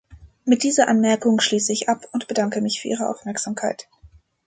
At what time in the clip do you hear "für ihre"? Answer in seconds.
2.81-3.07